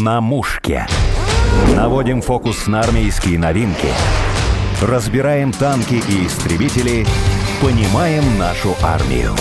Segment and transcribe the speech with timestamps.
[0.00, 0.86] На мушке.
[1.76, 3.88] Наводим фокус на армейские новинки.
[4.80, 7.04] Разбираем танки и истребители.
[7.60, 9.32] Понимаем нашу армию.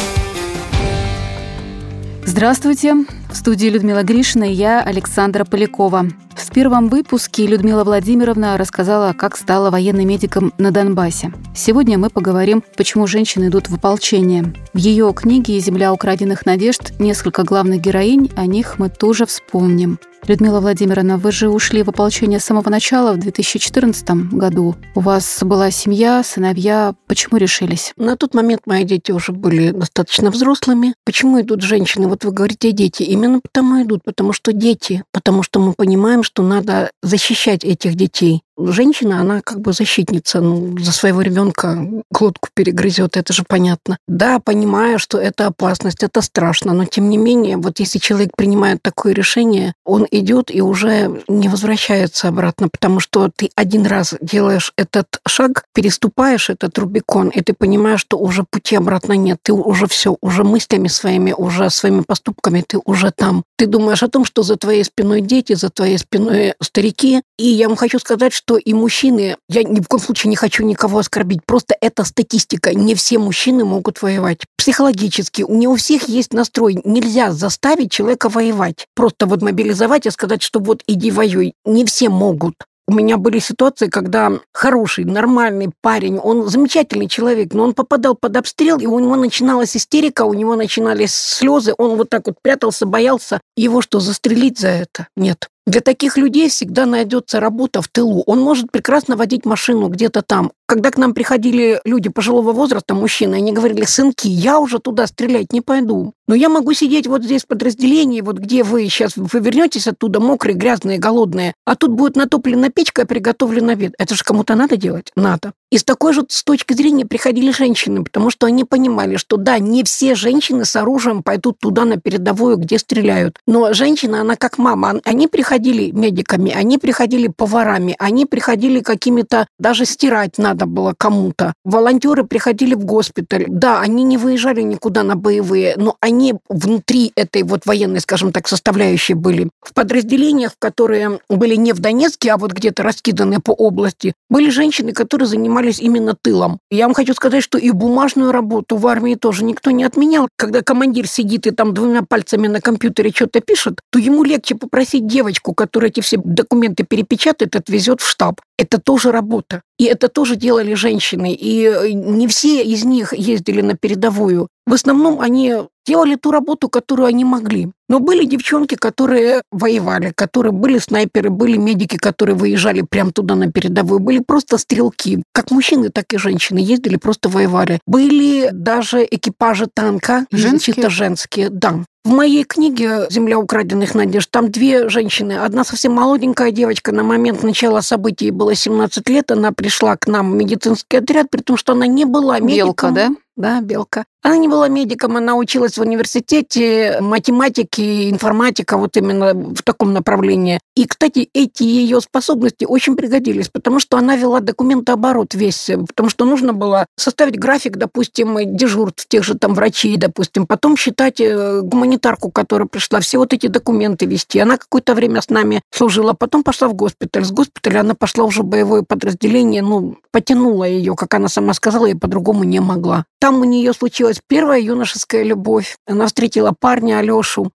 [2.26, 2.96] Здравствуйте.
[3.32, 6.08] В студии Людмила Гришина и я, Александра Полякова.
[6.36, 11.32] В первом выпуске Людмила Владимировна рассказала, как стала военным медиком на Донбассе.
[11.56, 14.54] Сегодня мы поговорим, почему женщины идут в ополчение.
[14.74, 19.98] В ее книге «Земля украденных надежд» несколько главных героинь, о них мы тоже вспомним.
[20.32, 24.78] Людмила Владимировна, вы же ушли в ополчение с самого начала в 2014 году.
[24.96, 26.96] У вас была семья, сыновья.
[27.06, 27.92] Почему решились?
[27.98, 30.94] На тот момент мои дети уже были достаточно взрослыми.
[31.04, 32.08] Почему идут женщины?
[32.08, 33.04] Вот вы говорите дети.
[33.04, 38.42] Именно потому идут, потому что дети, потому что мы понимаем, что надо защищать этих детей
[38.68, 43.98] женщина, она как бы защитница, ну, за своего ребенка глотку перегрызет, это же понятно.
[44.08, 48.82] Да, понимаю, что это опасность, это страшно, но тем не менее, вот если человек принимает
[48.82, 54.74] такое решение, он идет и уже не возвращается обратно, потому что ты один раз делаешь
[54.78, 59.88] этот шаг, переступаешь этот Рубикон, и ты понимаешь, что уже пути обратно нет, ты уже
[59.88, 63.44] все, уже мыслями своими, уже своими поступками ты уже там.
[63.58, 67.68] Ты думаешь о том, что за твоей спиной дети, за твоей спиной старики, и я
[67.68, 71.00] вам хочу сказать, что что и мужчины, я ни в коем случае не хочу никого
[71.00, 72.74] оскорбить, просто это статистика.
[72.74, 74.40] Не все мужчины могут воевать.
[74.58, 76.82] Психологически у не у всех есть настрой.
[76.84, 78.88] Нельзя заставить человека воевать.
[78.94, 81.54] Просто вот мобилизовать и сказать, что вот иди воюй.
[81.64, 82.56] Не все могут.
[82.88, 88.36] У меня были ситуации, когда хороший, нормальный парень, он замечательный человек, но он попадал под
[88.36, 92.86] обстрел, и у него начиналась истерика, у него начинались слезы, он вот так вот прятался,
[92.86, 93.40] боялся.
[93.56, 95.08] Его что, застрелить за это?
[95.16, 95.48] Нет.
[95.68, 98.24] Для таких людей всегда найдется работа в тылу.
[98.26, 100.52] Он может прекрасно водить машину где-то там.
[100.72, 105.52] Когда к нам приходили люди пожилого возраста, мужчины, они говорили, сынки, я уже туда стрелять
[105.52, 106.14] не пойду.
[106.30, 110.22] Но я могу сидеть вот здесь в подразделении, вот где вы сейчас, вы вернетесь оттуда
[110.22, 113.96] мокрые, грязные, голодные, а тут будет натоплена печка и приготовлен обед.
[113.98, 115.12] Это же кому-то надо делать?
[115.18, 115.52] Надо.
[115.72, 119.58] И с такой же с точки зрения приходили женщины, потому что они понимали, что да,
[119.60, 123.38] не все женщины с оружием пойдут туда на передовую, где стреляют.
[123.46, 125.02] Но женщина, она как мама.
[125.06, 131.54] Они приходили медиками, они приходили поварами, они приходили какими-то, даже стирать надо надо было кому-то.
[131.64, 133.46] Волонтеры приходили в госпиталь.
[133.48, 138.48] Да, они не выезжали никуда на боевые, но они внутри этой вот военной, скажем так,
[138.48, 139.50] составляющей были.
[139.62, 144.92] В подразделениях, которые были не в Донецке, а вот где-то раскиданы по области, были женщины,
[144.92, 146.60] которые занимались именно тылом.
[146.70, 150.28] Я вам хочу сказать, что и бумажную работу в армии тоже никто не отменял.
[150.38, 155.08] Когда командир сидит и там двумя пальцами на компьютере что-то пишет, то ему легче попросить
[155.08, 158.42] девочку, которая эти все документы перепечатает, отвезет в штаб.
[158.62, 159.64] Это тоже работа.
[159.80, 161.34] И это тоже делали женщины.
[161.34, 164.50] И э, не все из них ездили на передовую.
[164.68, 165.56] В основном они
[165.92, 167.70] делали ту работу, которую они могли.
[167.90, 173.52] Но были девчонки, которые воевали, которые были снайперы, были медики, которые выезжали прямо туда на
[173.52, 175.22] передовую, были просто стрелки.
[175.34, 177.80] Как мужчины, так и женщины ездили, просто воевали.
[177.86, 180.76] Были даже экипажи танка, женские?
[180.76, 181.84] чисто женские, да.
[182.06, 185.34] В моей книге «Земля украденных надежд» там две женщины.
[185.34, 190.08] Одна совсем молоденькая девочка, на момент начала событий ей было 17 лет, она пришла к
[190.08, 192.66] нам в медицинский отряд, при том, что она не была медиком.
[192.66, 193.10] Белка, да?
[193.36, 194.06] Да, Белка.
[194.24, 200.60] Она не была медиком, она училась в университете математики, информатика, вот именно в таком направлении.
[200.76, 206.26] И, кстати, эти ее способности очень пригодились, потому что она вела документооборот весь, потому что
[206.26, 212.32] нужно было составить график, допустим, дежурств тех же там врачей, допустим, потом считать э, гуманитарку,
[212.32, 214.40] которая пришла, все вот эти документы вести.
[214.40, 217.26] Она какое-то время с нами служила, потом пошла в госпиталь.
[217.26, 221.88] С госпиталя она пошла уже в боевое подразделение, ну, потянула ее, как она сама сказала,
[221.88, 223.06] и по-другому не могла.
[223.20, 223.74] Там у нее
[224.12, 225.76] случилась первая юношеская любовь.
[225.88, 227.52] Она встретила парня Алешу.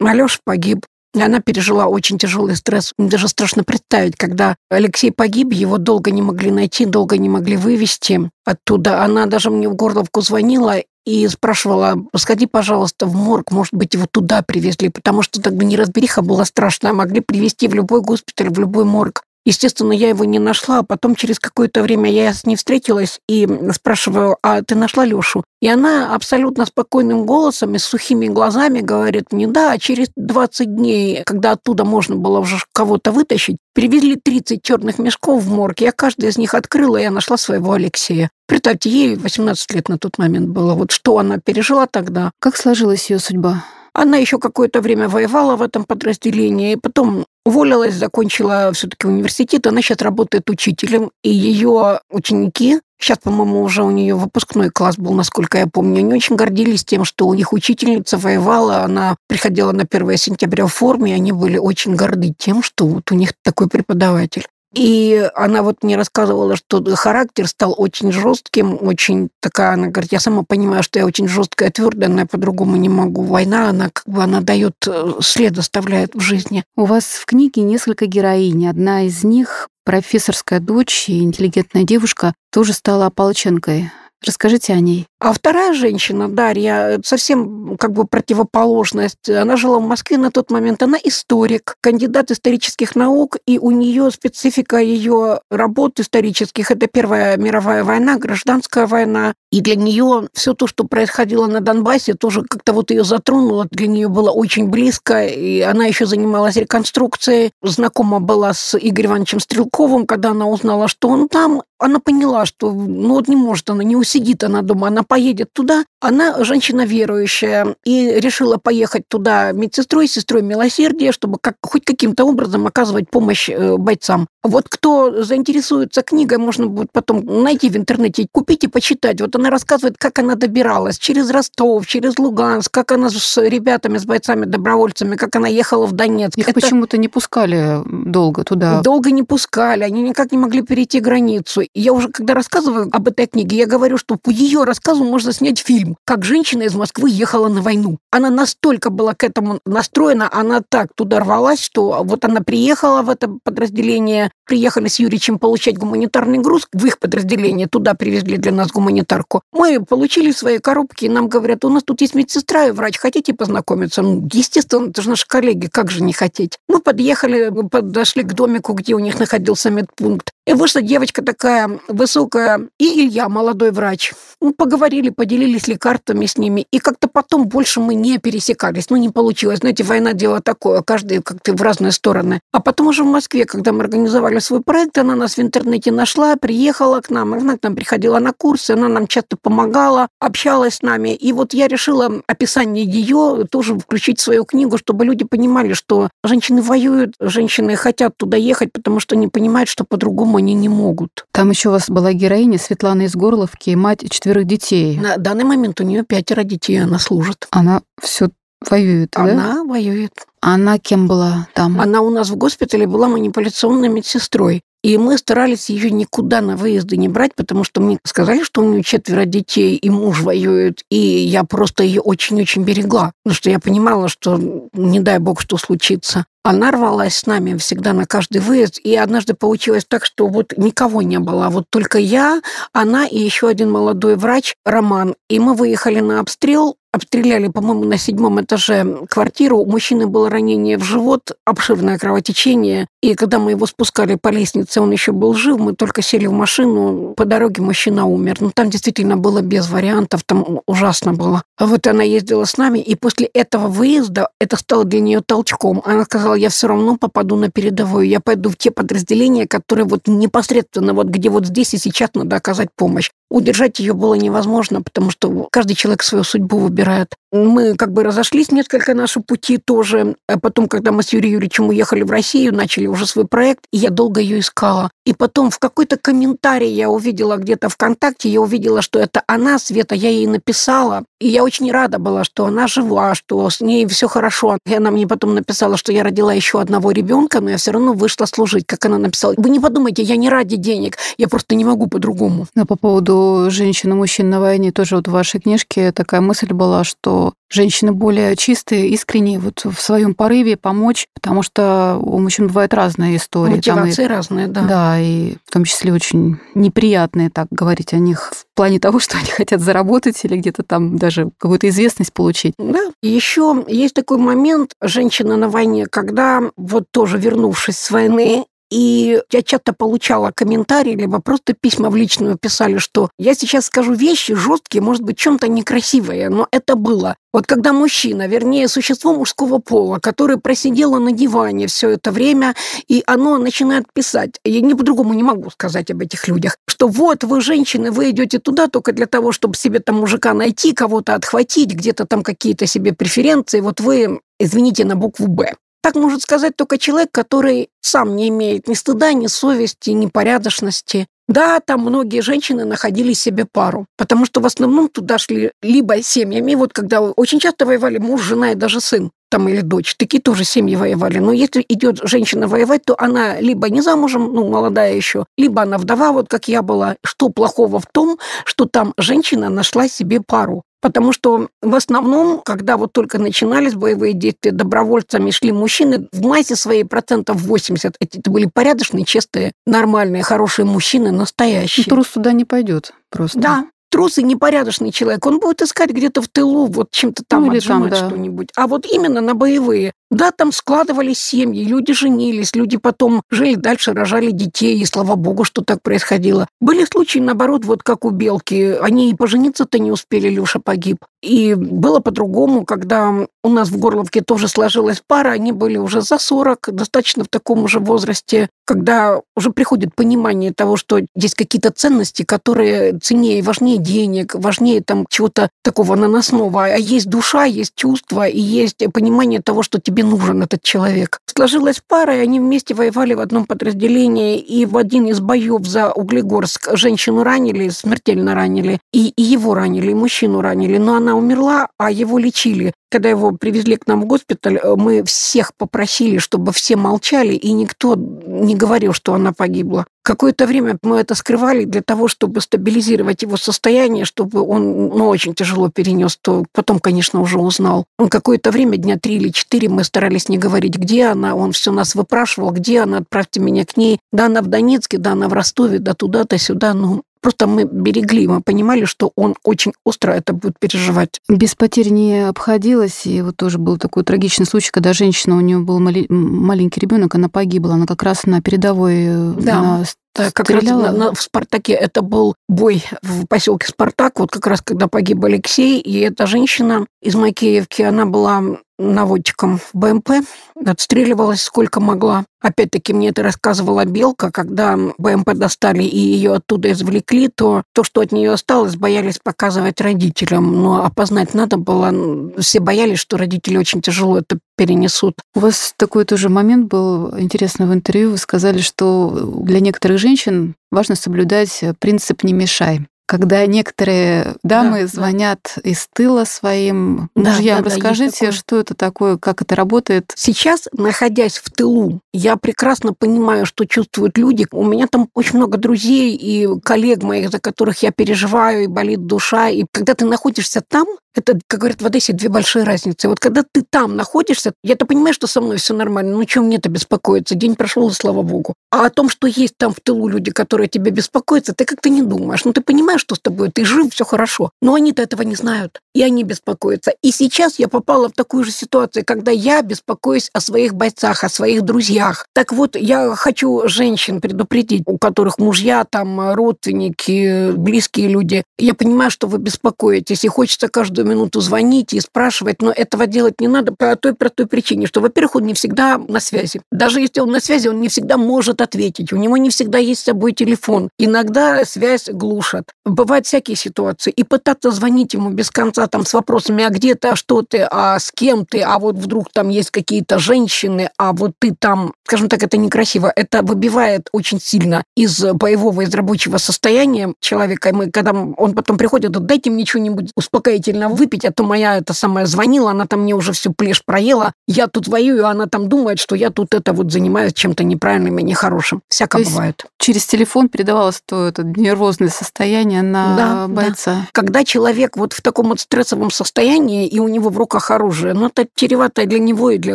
[0.00, 0.86] Алеша погиб.
[1.14, 2.92] И она пережила очень тяжелый стресс.
[2.98, 7.56] Мне даже страшно представить, когда Алексей погиб, его долго не могли найти, долго не могли
[7.56, 9.02] вывести оттуда.
[9.02, 10.76] Она даже мне в Горловку звонила
[11.06, 16.20] и спрашивала, сходи, пожалуйста, в морг, может быть, его туда привезли, потому что тогда неразбериха
[16.20, 19.22] была страшная, могли привезти в любой госпиталь, в любой морг.
[19.46, 23.48] Естественно, я его не нашла, а потом через какое-то время я с ней встретилась и
[23.72, 25.44] спрашиваю, а ты нашла Лешу?
[25.62, 31.22] И она абсолютно спокойным голосом и с сухими глазами говорит мне, да, через 20 дней,
[31.24, 36.28] когда оттуда можно было уже кого-то вытащить, привезли 30 черных мешков в морг, я каждый
[36.28, 38.30] из них открыла, и я нашла своего Алексея.
[38.48, 40.74] Представьте, ей 18 лет на тот момент было.
[40.74, 42.32] Вот что она пережила тогда.
[42.40, 43.64] Как сложилась ее судьба?
[43.92, 49.80] Она еще какое-то время воевала в этом подразделении, и потом уволилась, закончила все-таки университет, она
[49.80, 55.58] сейчас работает учителем, и ее ученики Сейчас, по-моему, уже у нее выпускной класс был, насколько
[55.58, 55.98] я помню.
[55.98, 60.72] Они очень гордились тем, что у них учительница воевала, она приходила на 1 сентября в
[60.72, 64.46] форме, и они были очень горды тем, что вот у них такой преподаватель.
[64.76, 70.20] И она вот мне рассказывала, что характер стал очень жестким, очень такая, она говорит, я
[70.20, 73.22] сама понимаю, что я очень жесткая, твердая, но я по-другому не могу.
[73.22, 76.62] Война, она как бы, она дает э, след, оставляет в жизни.
[76.76, 78.68] У вас в книге несколько героинь.
[78.68, 83.90] Одна из них профессорская дочь и интеллигентная девушка тоже стала ополченкой.
[84.26, 85.06] Расскажите о ней.
[85.18, 89.30] А вторая женщина, Дарья, совсем как бы противоположность.
[89.30, 90.82] Она жила в Москве на тот момент.
[90.82, 96.70] Она историк, кандидат исторических наук, и у нее специфика ее работ исторических.
[96.70, 99.32] Это Первая мировая война, гражданская война.
[99.50, 103.66] И для нее все то, что происходило на Донбассе, тоже как-то вот ее затронуло.
[103.70, 105.24] Для нее было очень близко.
[105.24, 107.52] И она еще занималась реконструкцией.
[107.62, 111.62] Знакома была с Игорем Ивановичем Стрелковым, когда она узнала, что он там.
[111.78, 115.84] Она поняла, что ну вот не может она, не усидит она дома, она поедет туда.
[116.00, 122.66] Она женщина верующая и решила поехать туда медсестрой, сестрой милосердия, чтобы как, хоть каким-то образом
[122.66, 124.28] оказывать помощь э, бойцам.
[124.42, 129.20] Вот кто заинтересуется книгой, можно будет потом найти в интернете, купить и почитать.
[129.20, 134.04] Вот она рассказывает, как она добиралась через Ростов, через Луганск, как она с ребятами, с
[134.04, 136.38] бойцами-добровольцами, как она ехала в Донецк.
[136.38, 136.60] Их Это...
[136.60, 138.80] почему-то не пускали долго туда.
[138.82, 141.62] Долго не пускали, они никак не могли перейти границу.
[141.62, 144.64] И я уже, когда рассказываю об этой книге, я говорю, что ее
[144.96, 147.98] рассказу можно снять фильм, как женщина из Москвы ехала на войну.
[148.10, 153.10] Она настолько была к этому настроена, она так туда рвалась, что вот она приехала в
[153.10, 158.68] это подразделение, приехали с Юричем получать гуманитарный груз в их подразделение, туда привезли для нас
[158.68, 159.42] гуманитарку.
[159.52, 163.34] Мы получили свои коробки, и нам говорят, у нас тут есть медсестра и врач, хотите
[163.34, 164.02] познакомиться?
[164.02, 166.58] Ну, естественно, это же наши коллеги, как же не хотеть?
[166.68, 170.30] Мы подъехали, подошли к домику, где у них находился медпункт.
[170.46, 174.12] И вышла девочка такая высокая, и Илья, молодой врач.
[174.40, 174.85] Мы поговорили,
[175.16, 178.90] поделились лекарствами с ними, и как-то потом больше мы не пересекались.
[178.90, 179.58] Ну, не получилось.
[179.58, 182.40] Знаете, война дело такое, каждый как-то в разные стороны.
[182.52, 186.36] А потом уже в Москве, когда мы организовали свой проект, она нас в интернете нашла,
[186.36, 190.82] приехала к нам, она к нам приходила на курсы, она нам часто помогала, общалась с
[190.82, 191.14] нами.
[191.14, 196.08] И вот я решила описание ее тоже включить в свою книгу, чтобы люди понимали, что
[196.24, 201.26] женщины воюют, женщины хотят туда ехать, потому что не понимают, что по-другому они не могут.
[201.32, 204.75] Там еще у вас была героиня Светлана из Горловки, мать четверых детей.
[204.98, 207.46] На данный момент у нее пятеро детей, она служит.
[207.50, 208.30] Она все
[208.68, 209.32] воюет, Она да?
[209.32, 210.12] Она воюет.
[210.40, 211.80] Она кем была там?
[211.80, 214.62] Она у нас в госпитале была манипуляционной медсестрой.
[214.82, 218.70] И мы старались ее никуда на выезды не брать, потому что мне сказали, что у
[218.70, 223.58] нее четверо детей, и муж воюет, и я просто ее очень-очень берегла, потому что я
[223.58, 224.38] понимала, что
[224.72, 226.26] не дай бог, что случится.
[226.44, 231.02] Она рвалась с нами всегда на каждый выезд, и однажды получилось так, что вот никого
[231.02, 232.40] не было, а вот только я,
[232.72, 235.16] она и еще один молодой врач, Роман.
[235.28, 239.58] И мы выехали на обстрел, обстреляли, по-моему, на седьмом этаже квартиру.
[239.58, 242.86] У мужчины было ранение в живот, обширное кровотечение.
[243.02, 245.58] И когда мы его спускали по лестнице, он еще был жив.
[245.58, 247.14] Мы только сели в машину.
[247.16, 248.36] По дороге мужчина умер.
[248.40, 250.22] Ну, там действительно было без вариантов.
[250.24, 251.42] Там ужасно было.
[251.58, 252.78] А вот она ездила с нами.
[252.78, 255.82] И после этого выезда это стало для нее толчком.
[255.84, 258.08] Она сказала, я все равно попаду на передовую.
[258.08, 262.36] Я пойду в те подразделения, которые вот непосредственно вот где вот здесь и сейчас надо
[262.36, 263.10] оказать помощь.
[263.30, 267.14] Удержать ее было невозможно, потому что каждый человек свою судьбу выбирает.
[267.44, 270.16] Мы как бы разошлись несколько наши пути тоже.
[270.28, 273.78] А потом, когда мы с Юрием Юрьевичем уехали в Россию, начали уже свой проект, и
[273.78, 274.90] я долго ее искала.
[275.06, 279.94] И потом в какой-то комментарий я увидела где-то ВКонтакте, я увидела, что это она, Света,
[279.94, 281.04] я ей написала.
[281.20, 284.58] И я очень рада была, что она жива, что с ней все хорошо.
[284.66, 287.92] И она мне потом написала, что я родила еще одного ребенка, но я все равно
[287.92, 289.34] вышла служить, как она написала.
[289.36, 292.48] Вы не подумайте, я не ради денег, я просто не могу по-другому.
[292.56, 296.52] Но по поводу женщин и мужчин на войне тоже вот в вашей книжке такая мысль
[296.52, 302.48] была, что женщины более чистые, искренние вот в своем порыве помочь, потому что у мужчин
[302.48, 303.56] бывают разные истории.
[303.56, 304.62] Мотивации и, разные, да.
[304.62, 309.18] Да, и в том числе очень неприятные, так говорить о них, в плане того, что
[309.18, 312.54] они хотят заработать или где-то там даже какую-то известность получить.
[312.58, 312.80] Да.
[313.02, 319.42] Еще есть такой момент, женщина на войне, когда вот тоже вернувшись с войны, и я
[319.42, 324.82] часто получала комментарии, либо просто письма в личную писали, что я сейчас скажу вещи жесткие,
[324.82, 327.16] может быть, чем-то некрасивые, но это было.
[327.32, 332.54] Вот когда мужчина, вернее, существо мужского пола, которое просидело на диване все это время,
[332.88, 337.24] и оно начинает писать, я не по-другому не могу сказать об этих людях, что вот
[337.24, 341.74] вы, женщины, вы идете туда только для того, чтобы себе там мужика найти, кого-то отхватить,
[341.74, 345.54] где-то там какие-то себе преференции, вот вы, извините, на букву «Б».
[345.86, 351.06] Так может сказать только человек, который сам не имеет ни стыда, ни совести, ни порядочности.
[351.28, 356.56] Да, там многие женщины находили себе пару, потому что в основном туда шли либо семьями,
[356.56, 360.42] вот когда очень часто воевали муж, жена и даже сын, там или дочь, такие тоже
[360.42, 361.20] семьи воевали.
[361.20, 365.78] Но если идет женщина воевать, то она либо не замужем, ну, молодая еще, либо она
[365.78, 366.96] вдова, вот как я была.
[367.04, 370.64] Что плохого в том, что там женщина нашла себе пару?
[370.80, 376.54] Потому что в основном, когда вот только начинались боевые действия, добровольцами шли мужчины, в массе
[376.54, 377.96] своей процентов 80.
[377.98, 381.84] Это были порядочные, честные, нормальные, хорошие мужчины, настоящие.
[381.88, 383.38] Ну, трус туда не пойдет просто.
[383.38, 387.52] Да, трус и непорядочный человек, он будет искать где-то в тылу, вот чем-то там ну,
[387.52, 388.08] отжимать там, да.
[388.08, 388.50] что-нибудь.
[388.56, 389.94] А вот именно на боевые.
[390.10, 395.42] Да, там складывались семьи, люди женились, люди потом жили дальше, рожали детей, и слава богу,
[395.42, 396.46] что так происходило.
[396.60, 398.76] Были случаи, наоборот, вот как у Белки.
[398.80, 400.98] Они и пожениться-то не успели, Люша погиб.
[401.22, 406.18] И было по-другому, когда у нас в Горловке тоже сложилась пара, они были уже за
[406.18, 412.22] 40, достаточно в таком уже возрасте, когда уже приходит понимание того, что есть какие-то ценности,
[412.22, 418.40] которые ценнее важнее денег, важнее там чего-то такого наносного, а есть душа, есть чувства и
[418.40, 421.18] есть понимание того, что тебе нужен этот человек.
[421.26, 425.92] Сложилась пара, и они вместе воевали в одном подразделении, и в один из боев за
[425.92, 431.68] Углегорск женщину ранили, смертельно ранили, и, и его ранили, и мужчину ранили, но она умерла,
[431.78, 432.72] а его лечили.
[432.96, 437.52] Когда его привезли к нам в госпиталь, э, мы всех попросили, чтобы все молчали, и
[437.52, 439.84] никто не говорил, что она погибла.
[440.02, 445.34] Какое-то время мы это скрывали для того, чтобы стабилизировать его состояние, чтобы он ну, очень
[445.34, 447.84] тяжело перенес, то потом, конечно, уже узнал.
[447.98, 451.34] Он какое-то время, дня три или четыре, мы старались не говорить, где она.
[451.34, 453.98] Он все нас выпрашивал, где она, отправьте меня к ней.
[454.10, 456.72] Да, она в Донецке, да, она в Ростове, да туда-то, сюда.
[456.72, 461.20] Ну, Просто мы берегли, мы понимали, что он очень остро это будет переживать.
[461.28, 463.04] Без потерь не обходилось.
[463.04, 467.16] И вот тоже был такой трагичный случай, когда женщина, у нее был мали- маленький ребенок,
[467.16, 467.74] она погибла.
[467.74, 469.06] Она как раз на передовой
[469.42, 469.60] да.
[469.60, 469.84] на
[470.32, 474.60] как раз на, на, в «Спартаке» это был бой в поселке Спартак, вот как раз
[474.62, 478.42] когда погиб Алексей, и эта женщина из Макеевки, она была
[478.78, 480.26] наводчиком в БМП,
[480.64, 482.24] отстреливалась сколько могла.
[482.40, 488.02] Опять-таки мне это рассказывала Белка, когда БМП достали и ее оттуда извлекли, то то, что
[488.02, 490.62] от нее осталось, боялись показывать родителям.
[490.62, 491.92] Но опознать надо было.
[492.38, 495.14] Все боялись, что родители очень тяжело это перенесут.
[495.34, 498.10] У вас такой тоже момент был интересно в интервью.
[498.10, 499.10] Вы сказали, что
[499.44, 505.70] для некоторых женщин важно соблюдать принцип «не мешай» когда некоторые дамы да, звонят да.
[505.70, 507.62] из тыла своим мужьям.
[507.62, 510.12] Да, да, Расскажите, что это такое, как это работает?
[510.16, 514.46] Сейчас, находясь в тылу, я прекрасно понимаю, что чувствуют люди.
[514.50, 519.06] У меня там очень много друзей и коллег моих, за которых я переживаю, и болит
[519.06, 519.48] душа.
[519.48, 520.86] И когда ты находишься там,
[521.16, 523.08] это, как говорят в Одессе, две большие разницы.
[523.08, 526.58] Вот когда ты там находишься, я-то понимаю, что со мной все нормально, ну чем мне
[526.58, 527.34] это беспокоиться?
[527.34, 528.54] День прошел, и слава богу.
[528.70, 532.02] А о том, что есть там в тылу люди, которые тебе беспокоятся, ты как-то не
[532.02, 532.44] думаешь.
[532.44, 534.50] Ну ты понимаешь, что с тобой, ты жив, все хорошо.
[534.60, 536.94] Но они-то этого не знают, и они беспокоятся.
[537.02, 541.28] И сейчас я попала в такую же ситуацию, когда я беспокоюсь о своих бойцах, о
[541.28, 542.26] своих друзьях.
[542.34, 548.44] Так вот, я хочу женщин предупредить, у которых мужья, там, родственники, близкие люди.
[548.58, 553.40] Я понимаю, что вы беспокоитесь, и хочется каждую минуту звонить и спрашивать, но этого делать
[553.40, 556.60] не надо по той, по той причине, что, во-первых, он не всегда на связи.
[556.70, 559.12] Даже если он на связи, он не всегда может ответить.
[559.12, 560.88] У него не всегда есть с собой телефон.
[560.98, 562.64] Иногда связь глушат.
[562.86, 564.12] Бывают всякие ситуации.
[564.12, 567.66] И пытаться звонить ему без конца там с вопросами, а где ты, а что ты,
[567.68, 571.92] а с кем ты, а вот вдруг там есть какие-то женщины, а вот ты там,
[572.04, 573.12] скажем так, это некрасиво.
[573.14, 577.70] Это выбивает очень сильно из боевого, из рабочего состояния человека.
[577.70, 581.92] И мы, когда он потом приходит, дайте мне что-нибудь успокоительного выпить, а то моя это
[581.92, 585.68] самая звонила, она там мне уже всю плешь проела, я тут воюю, а она там
[585.68, 588.82] думает, что я тут это вот занимаюсь чем-то неправильным и нехорошим.
[588.88, 589.66] Всякое то бывает.
[589.78, 593.94] Через телефон передавалось то это нервозное состояние на да, бойца.
[593.94, 594.08] Да.
[594.12, 598.26] Когда человек вот в таком вот стрессовом состоянии, и у него в руках оружие, ну
[598.26, 599.74] это чревато для него и для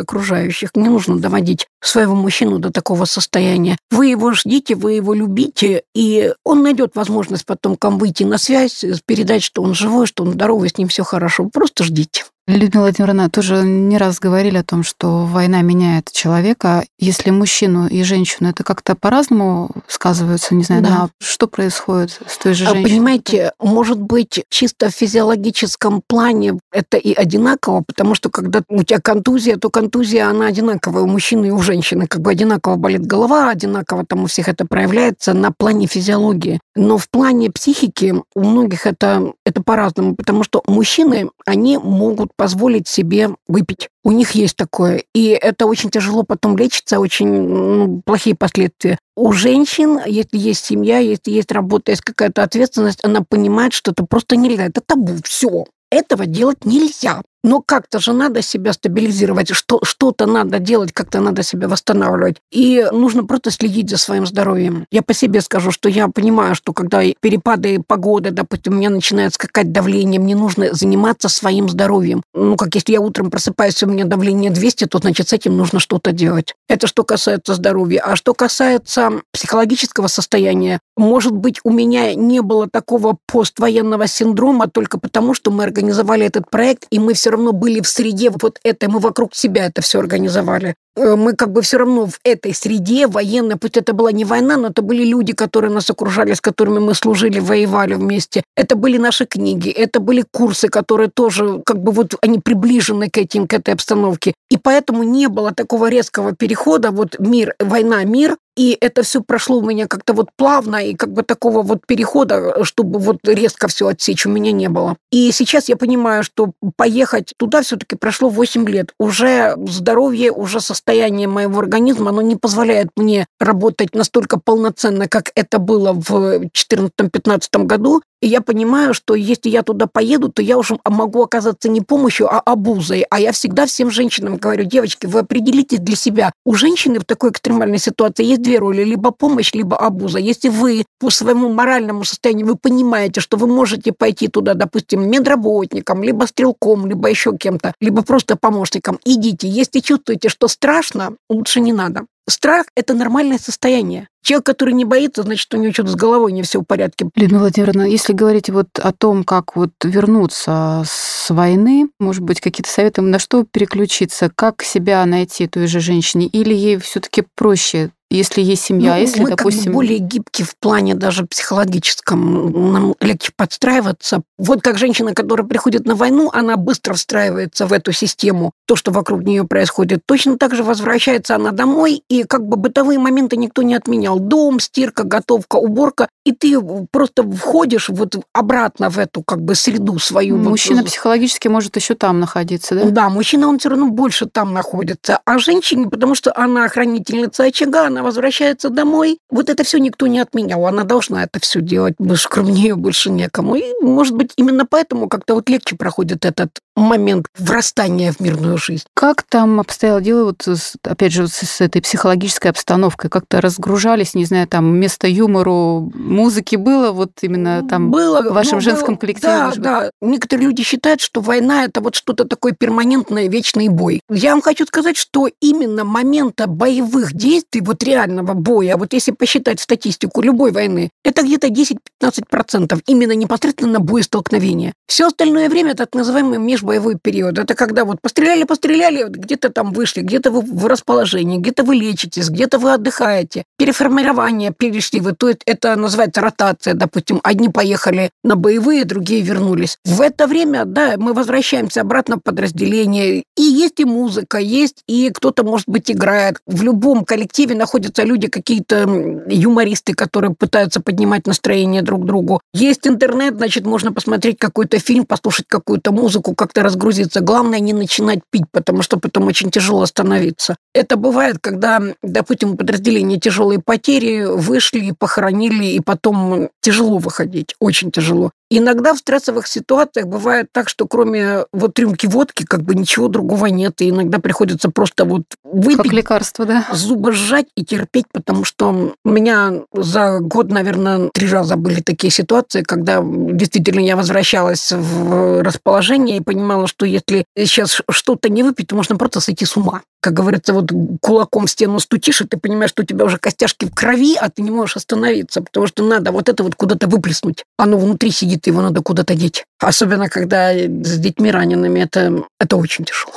[0.00, 0.70] окружающих.
[0.74, 3.76] Не нужно доводить своего мужчину до такого состояния.
[3.90, 8.38] Вы его ждите, вы его любите, и он найдет возможность потом к вам выйти на
[8.38, 11.48] связь, передать, что он живой, что он здоровый, с ним все хорошо.
[11.52, 12.24] Просто ждите.
[12.52, 16.84] Людмила Владимировна, тоже не раз говорили о том, что война меняет человека.
[16.98, 20.88] Если мужчину и женщину это как-то по-разному сказывается, не знаю, да.
[20.88, 22.90] Да, что происходит с той же а женщиной?
[22.90, 29.00] Понимаете, может быть, чисто в физиологическом плане это и одинаково, потому что когда у тебя
[29.00, 32.06] контузия, то контузия, она одинаковая у мужчины и у женщины.
[32.06, 36.60] Как бы одинаково болит голова, одинаково там у всех это проявляется на плане физиологии.
[36.76, 42.88] Но в плане психики у многих это, это по-разному, потому что мужчины, они могут позволить
[42.88, 43.88] себе выпить.
[44.02, 45.04] У них есть такое.
[45.14, 48.98] И это очень тяжело потом лечится, очень ну, плохие последствия.
[49.14, 54.04] У женщин, если есть семья, если есть работа, есть какая-то ответственность, она понимает, что это
[54.04, 54.66] просто нельзя.
[54.66, 55.18] Это табу.
[55.22, 55.66] Все.
[55.88, 57.22] Этого делать нельзя.
[57.44, 62.36] Но как-то же надо себя стабилизировать, что, что-то надо делать, как-то надо себя восстанавливать.
[62.50, 64.86] И нужно просто следить за своим здоровьем.
[64.92, 69.34] Я по себе скажу, что я понимаю, что когда перепады погоды, допустим, у меня начинает
[69.34, 72.22] скакать давление, мне нужно заниматься своим здоровьем.
[72.32, 75.80] Ну, как если я утром просыпаюсь, у меня давление 200, то, значит, с этим нужно
[75.80, 76.54] что-то делать.
[76.68, 78.02] Это что касается здоровья.
[78.04, 84.98] А что касается психологического состояния, может быть, у меня не было такого поствоенного синдрома только
[84.98, 88.88] потому, что мы организовали этот проект, и мы все равно были в среде вот этой,
[88.88, 90.74] мы вокруг себя это все организовали.
[90.96, 94.56] Э, мы как бы все равно в этой среде военной, пусть это была не война,
[94.56, 98.42] но это были люди, которые нас окружали, с которыми мы служили, воевали вместе.
[98.56, 103.18] Это были наши книги, это были курсы, которые тоже как бы вот они приближены к
[103.18, 104.34] этим, к этой обстановке.
[104.50, 109.58] И поэтому не было такого резкого перехода, вот мир, война, мир, и это все прошло
[109.58, 113.88] у меня как-то вот плавно, и как бы такого вот перехода, чтобы вот резко все
[113.88, 114.96] отсечь, у меня не было.
[115.10, 118.92] И сейчас я понимаю, что поехать туда все-таки прошло 8 лет.
[118.98, 125.58] Уже здоровье, уже состояние моего организма, оно не позволяет мне работать настолько полноценно, как это
[125.58, 128.02] было в 2014-2015 году.
[128.20, 132.32] И я понимаю, что если я туда поеду, то я уже могу оказаться не помощью,
[132.32, 133.04] а обузой.
[133.10, 136.32] А я всегда всем женщинам говорю, девочки, вы определитесь для себя.
[136.44, 140.18] У женщины в такой экстремальной ситуации есть две роли, либо помощь, либо обуза.
[140.18, 146.02] Если вы по своему моральному состоянию, вы понимаете, что вы можете пойти туда, допустим, медработником,
[146.02, 149.48] либо стрелком, либо еще кем-то, либо просто помощником, идите.
[149.48, 152.06] Если чувствуете, что страшно, лучше не надо.
[152.28, 154.06] Страх– это нормальное состояние.
[154.22, 157.08] Человек, который не боится, значит, у него что-то с головой не все в порядке.
[157.16, 162.70] Людмила Владимировна, если говорить вот о том, как вот вернуться с войны, может быть, какие-то
[162.70, 167.90] советы, на что переключиться, как себя найти той же женщине, или ей все таки проще
[168.12, 169.62] если есть семья, ну, если, мы допустим...
[169.64, 174.22] как бы более гибкие в плане даже психологическом, нам легче подстраиваться.
[174.38, 178.90] Вот как женщина, которая приходит на войну, она быстро встраивается в эту систему, то, что
[178.90, 180.00] вокруг нее происходит.
[180.06, 184.18] Точно так же возвращается она домой, и как бы бытовые моменты никто не отменял.
[184.18, 189.98] Дом, стирка, готовка, уборка, и ты просто входишь вот обратно в эту как бы среду
[189.98, 190.36] свою.
[190.36, 190.86] Мужчина вот.
[190.86, 192.90] психологически может еще там находиться, да?
[192.90, 195.20] Да, мужчина, он все равно больше там находится.
[195.24, 199.18] А женщине, потому что она хранительница очага, она возвращается домой.
[199.30, 200.66] Вот это все никто не отменял.
[200.66, 201.94] Она должна это все делать.
[201.98, 203.56] Больше, кроме нее больше некому.
[203.56, 208.84] И, может быть, именно поэтому как-то вот легче проходит этот момент врастания в мирную жизнь.
[208.94, 210.46] Как там обстояло дело, вот,
[210.82, 213.10] опять же, с этой психологической обстановкой?
[213.10, 218.54] Как-то разгружались, не знаю, там, вместо юмору музыки было, вот именно там было, в вашем
[218.54, 219.32] ну, женском было, коллективе?
[219.32, 219.90] Да, да.
[220.00, 224.00] Некоторые люди считают, что война– это вот что-то такое перманентное, вечный бой.
[224.08, 229.60] Я вам хочу сказать, что именно момента боевых действий, вот реального боя, вот если посчитать
[229.60, 234.72] статистику любой войны, это где-то 10-15% именно непосредственно боестолкновения.
[234.86, 237.38] Все остальное время так называемый межбоевой период.
[237.38, 242.28] Это когда вот постреляли, постреляли, где-то там вышли, где-то вы в расположении, где-то вы лечитесь,
[242.28, 243.44] где-то вы отдыхаете.
[243.58, 249.78] Переформирование перешли вы, то есть это называется ротация, допустим, одни поехали на боевые, другие вернулись.
[249.84, 255.10] В это время, да, мы возвращаемся обратно в подразделение, и есть и музыка, есть и
[255.10, 256.38] кто-то, может быть, играет.
[256.46, 258.86] В любом коллективе находятся люди, какие-то
[259.28, 262.40] юмористы, которые пытаются поднимать настроение друг другу.
[262.52, 267.20] Есть интернет, значит, можно посмотреть какой-то фильм, послушать какую-то музыку, как-то разгрузиться.
[267.20, 270.56] Главное не начинать пить, потому что потом очень тяжело остановиться.
[270.74, 277.90] Это бывает, когда, допустим, у подразделения тяжелые потери, вышли, похоронили, и потом тяжело выходить, очень
[277.90, 278.32] тяжело.
[278.54, 283.46] Иногда в стрессовых ситуациях бывает так, что кроме вот рюмки водки как бы ничего другого
[283.46, 285.78] нет, и иногда приходится просто вот выпить.
[285.78, 286.66] Как лекарство, да.
[286.70, 292.10] Зубы сжать и терпеть, потому что у меня за год, наверное, три раза были такие
[292.10, 298.66] ситуации, когда действительно я возвращалась в расположение и понимала, что если сейчас что-то не выпить,
[298.66, 302.36] то можно просто сойти с ума как говорится, вот кулаком в стену стучишь, и ты
[302.36, 305.84] понимаешь, что у тебя уже костяшки в крови, а ты не можешь остановиться, потому что
[305.84, 307.44] надо вот это вот куда-то выплеснуть.
[307.56, 309.44] Оно внутри сидит, его надо куда-то деть.
[309.60, 313.14] Особенно, когда с детьми ранеными, это, это очень тяжело.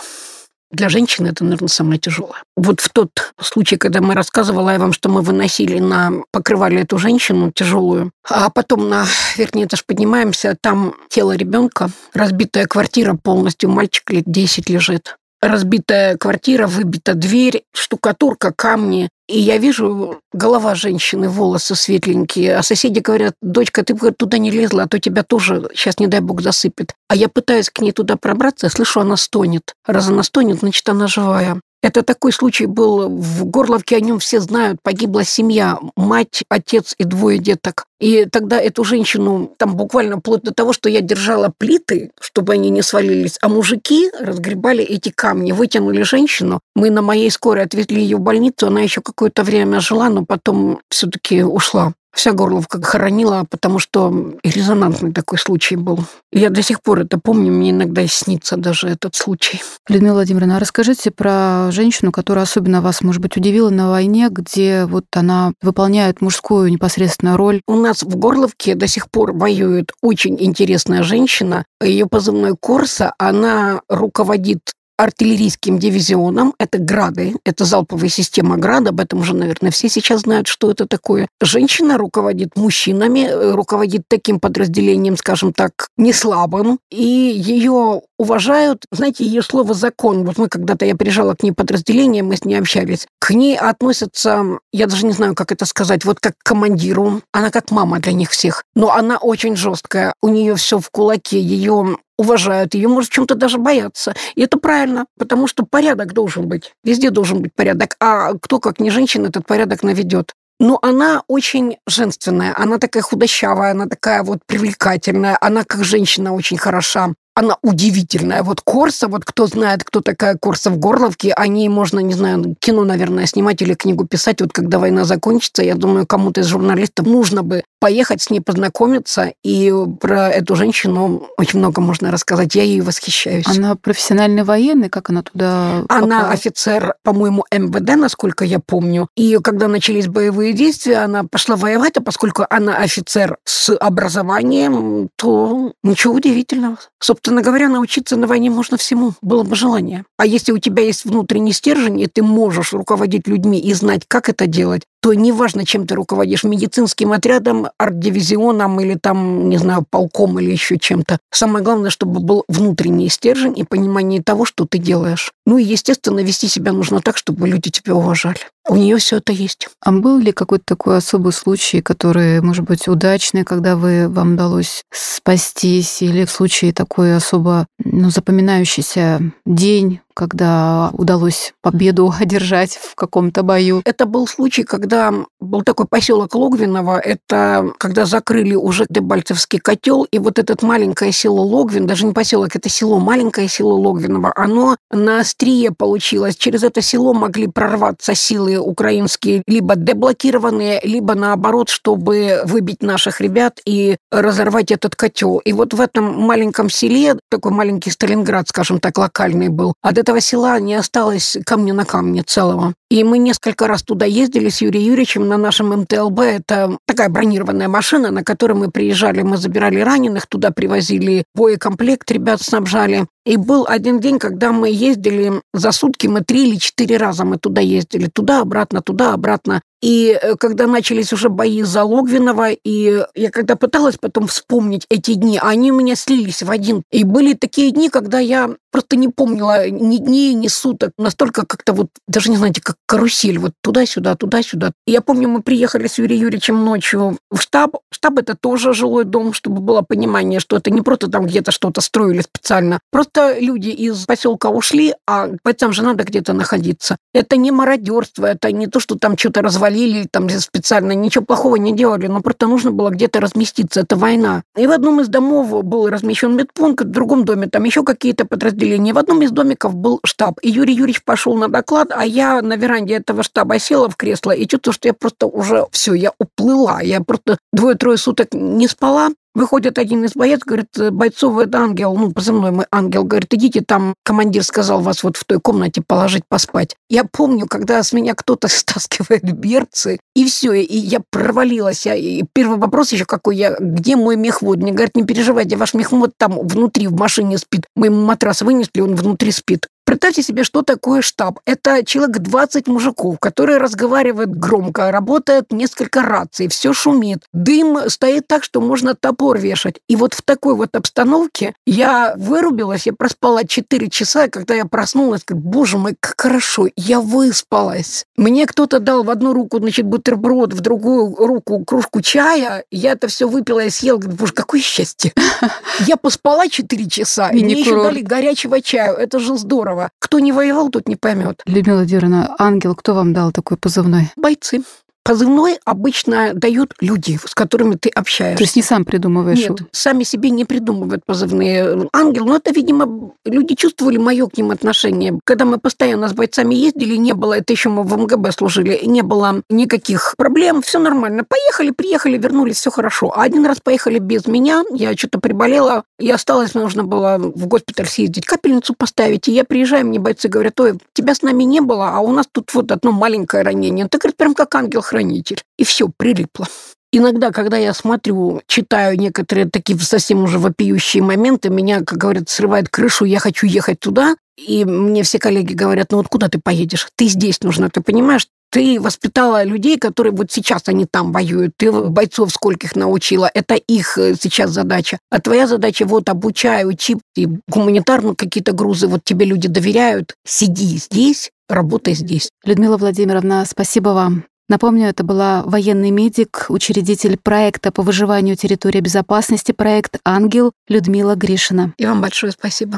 [0.72, 2.44] Для женщины это, наверное, самое тяжелое.
[2.56, 3.10] Вот в тот
[3.42, 6.12] случай, когда мы рассказывала я вам, что мы выносили на...
[6.32, 13.16] покрывали эту женщину тяжелую, а потом на верхний этаж поднимаемся, там тело ребенка, разбитая квартира
[13.16, 15.16] полностью, мальчик лет 10 лежит.
[15.42, 19.10] Разбитая квартира, выбита дверь, штукатурка, камни.
[19.28, 24.52] И я вижу голова женщины, волосы светленькие, а соседи говорят, дочка, ты бы туда не
[24.52, 26.94] лезла, а то тебя тоже сейчас, не дай бог, засыпет.
[27.10, 29.74] А я пытаюсь к ней туда пробраться, я слышу, она стонет.
[29.86, 31.60] Раз она стонет, значит, она живая.
[31.86, 34.80] Это такой случай был в Горловке, о нем все знают.
[34.82, 37.86] Погибла семья, мать, отец и двое деток.
[38.00, 42.72] И тогда эту женщину, там буквально вплоть до того, что я держала плиты, чтобы они
[42.72, 46.60] не свалились, а мужики разгребали эти камни, вытянули женщину.
[46.76, 50.80] Мы на моей скорой отвезли ее в больницу, она еще какое-то время жила, но потом
[50.90, 56.00] все-таки ушла вся Горловка хоронила, потому что резонансный такой случай был.
[56.32, 59.62] Я до сих пор это помню, мне иногда снится даже этот случай.
[59.88, 64.86] Людмила Владимировна, а расскажите про женщину, которая особенно вас, может быть, удивила на войне, где
[64.86, 67.62] вот она выполняет мужскую непосредственно роль.
[67.68, 71.66] У нас в Горловке до сих пор воюет очень интересная женщина.
[71.84, 74.62] Ее позывной Корса, она руководит
[74.98, 76.54] артиллерийским дивизионом.
[76.60, 78.88] Это грады, это залповая система град.
[78.88, 81.28] Об этом уже, наверное, все сейчас знают, что это такое.
[81.42, 86.80] Женщина руководит мужчинами, э, руководит таким подразделением, скажем так, не слабым.
[86.92, 88.86] И ее уважают.
[88.92, 90.26] Знаете, ее слово «закон».
[90.26, 93.08] Вот мы когда-то, я приезжала к ней подразделение, мы с ней общались.
[93.20, 97.22] К ней относятся, я даже не знаю, как это сказать, вот как к командиру.
[97.32, 98.64] Она как мама для них всех.
[98.76, 100.14] Но она очень жесткая.
[100.22, 101.40] У нее все в кулаке.
[101.40, 104.14] Ее уважают ее, может, чем-то даже бояться.
[104.36, 106.74] И это правильно, потому что порядок должен быть.
[106.84, 107.96] Везде должен быть порядок.
[108.00, 110.34] А кто, как не женщина, этот порядок наведет?
[110.60, 116.58] Но она очень женственная, она такая худощавая, она такая вот привлекательная, она как женщина очень
[116.58, 118.44] хороша она удивительная.
[118.44, 122.56] Вот Корса, вот кто знает, кто такая Корса в Горловке, о ней можно, не знаю,
[122.60, 124.40] кино, наверное, снимать или книгу писать.
[124.40, 129.34] Вот когда война закончится, я думаю, кому-то из журналистов нужно бы поехать с ней познакомиться.
[129.44, 129.72] И
[130.02, 132.56] про эту женщину очень много можно рассказать.
[132.56, 133.46] Я ей восхищаюсь.
[133.46, 134.90] Она профессиональный военный?
[134.90, 136.32] Как она туда Она попала?
[136.32, 139.08] офицер, по-моему, МВД, насколько я помню.
[139.16, 145.74] И когда начались боевые действия, она пошла воевать, а поскольку она офицер с образованием, то
[145.84, 146.78] ничего удивительного.
[147.00, 150.06] Собственно говоря, научиться на войне можно всему, было бы желание.
[150.18, 154.28] А если у тебя есть внутренний стержень, и ты можешь руководить людьми и знать, как
[154.28, 160.40] это делать, то неважно, чем ты руководишь, медицинским отрядом, арт-дивизионом или там, не знаю, полком
[160.40, 161.20] или еще чем-то.
[161.32, 165.32] Самое главное, чтобы был внутренний стержень и понимание того, что ты делаешь.
[165.46, 168.40] Ну и, естественно, вести себя нужно так, чтобы люди тебя уважали.
[168.68, 169.68] У нее все это есть.
[169.80, 174.82] А был ли какой-то такой особый случай, который, может быть, удачный, когда вы, вам удалось
[174.92, 183.44] спастись, или в случае такой особо ну, запоминающийся день, когда удалось победу одержать в каком-то
[183.44, 183.82] бою?
[183.86, 190.18] Это был случай, когда был такой поселок Логвиново, это когда закрыли уже Дебальцевский котел, и
[190.18, 195.20] вот это маленькое село Логвин, даже не поселок, это село, маленькое село Логвиново, оно на
[195.20, 196.36] острие получилось.
[196.36, 203.60] Через это село могли прорваться силы украинские, либо деблокированные, либо наоборот, чтобы выбить наших ребят
[203.66, 205.40] и разорвать этот котел.
[205.40, 210.22] И вот в этом маленьком селе, такой маленький Сталинград, скажем так, локальный был, от этого
[210.22, 212.76] села не осталось камня на камне целого.
[212.96, 216.18] И мы несколько раз туда ездили с Юрием Юрьевичем на нашем МТЛБ.
[216.22, 222.42] Это такая бронированная машина, на которой мы приезжали, мы забирали раненых, туда привозили боекомплект, ребят
[222.42, 223.06] снабжали.
[223.26, 227.38] И был один день, когда мы ездили за сутки, мы три или четыре раза мы
[227.38, 228.08] туда ездили.
[228.08, 229.62] Туда-обратно, туда-обратно.
[229.82, 235.16] И э, когда начались уже бои за Логвинова, и я когда пыталась потом вспомнить эти
[235.16, 236.84] дни, они у меня слились в один.
[236.92, 240.92] И были такие дни, когда я просто не помнила ни дней, ни суток.
[240.98, 244.72] Настолько как-то вот, даже не знаете, как карусель, вот туда-сюда, туда-сюда.
[244.86, 247.78] Я помню, мы приехали с Юрием Юрьевичем ночью в штаб.
[247.92, 251.82] Штаб– это тоже жилой дом, чтобы было понимание, что это не просто там где-то что-то
[251.82, 252.80] строили специально.
[252.92, 256.98] Просто люди из поселка ушли, а бойцам же надо где-то находиться.
[257.14, 261.76] Это не мародерство, это не то, что там что-то развалили, там специально ничего плохого не
[261.76, 263.82] делали, но просто нужно было где-то разместиться.
[263.82, 264.44] Это война.
[264.58, 268.94] И в одном из домов был размещен медпункт, в другом доме там еще какие-то подразделения.
[268.94, 270.40] В одном из домиков был штаб.
[270.42, 274.32] И Юрий Юрьевич пошел на доклад, а я на веранде этого штаба села в кресло
[274.32, 276.82] и чувствую, что я просто уже все, я уплыла.
[276.82, 279.10] Я просто двое-трое суток не спала.
[279.34, 283.94] Выходит один из боец, говорит, бойцов, это ангел, ну, позывной мой ангел, говорит, идите там,
[284.06, 286.78] командир сказал вас вот в той комнате положить поспать.
[286.90, 291.86] Я помню, когда с меня кто-то стаскивает берцы, и все, и я провалилась.
[291.86, 294.60] И первый вопрос еще какой я, где мой мехвод?
[294.60, 297.66] Мне говорят, не переживайте, ваш мехвод там внутри в машине спит.
[297.76, 299.68] Мы ему матрас вынесли, он внутри спит.
[299.86, 301.40] Представьте себе, что такое штаб.
[301.46, 307.20] Это человек 20 мужиков, которые разговаривают громко, работает несколько раций, все шумит.
[307.34, 309.76] Дым стоит так, что можно топор вешать.
[309.88, 315.22] И вот в такой вот обстановке я вырубилась, я проспала 4 часа, когда я проснулась,
[315.24, 318.08] говорю, боже мой, как хорошо, я выспалась.
[318.18, 323.08] Мне кто-то дал в одну руку, значит, бутерброд, в другую руку кружку чая, я это
[323.08, 325.14] все выпила и съела, говорю, боже, какое счастье.
[325.86, 329.75] Я поспала 4 часа, и мне еще дали горячего чаю, это же здорово.
[330.00, 331.42] Кто не воевал, тут не поймет.
[331.46, 334.12] Людмила Владимировна, ангел, кто вам дал такой позывной?
[334.16, 334.64] Бойцы.
[335.06, 338.38] Позывной обычно дают люди, с которыми ты общаешься.
[338.38, 339.38] То есть не сам придумываешь?
[339.38, 341.88] Нет, сами себе не придумывают позывные.
[341.94, 345.20] Ангел, ну это, видимо, люди чувствовали мое к ним отношение.
[345.24, 349.04] Когда мы постоянно с бойцами ездили, не было, это еще мы в МГБ служили, не
[349.04, 351.24] было никаких проблем, все нормально.
[351.24, 353.14] Поехали, приехали, вернулись, все хорошо.
[353.16, 357.86] А один раз поехали без меня, я что-то приболела, и осталось, нужно было в госпиталь
[357.86, 361.92] съездить, капельницу поставить, и я приезжаю, мне бойцы говорят, ой, тебя с нами не было,
[361.94, 363.88] а у нас тут вот одно маленькое ранение.
[363.88, 365.42] Ты, говорит, прям как ангел хранитель.
[365.58, 366.48] И все, прилипло.
[366.92, 372.70] Иногда, когда я смотрю, читаю некоторые такие совсем уже вопиющие моменты, меня, как говорят, срывает
[372.70, 376.88] крышу, я хочу ехать туда, и мне все коллеги говорят, ну вот куда ты поедешь?
[376.96, 378.28] Ты здесь нужна, ты понимаешь?
[378.50, 381.56] Ты воспитала людей, которые вот сейчас они там воюют.
[381.58, 383.30] Ты бойцов скольких научила.
[383.34, 384.98] Это их э, сейчас задача.
[385.10, 386.96] А твоя задача вот обучай, учи.
[387.18, 390.14] И гуманитарно какие-то грузы вот тебе люди доверяют.
[390.26, 392.30] Сиди здесь, работай здесь.
[392.46, 394.24] Людмила Владимировна, спасибо вам.
[394.48, 401.74] Напомню, это была военный медик, учредитель проекта по выживанию территории безопасности, проект «Ангел» Людмила Гришина.
[401.78, 402.78] И вам большое спасибо.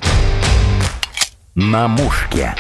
[1.56, 2.56] На мушке.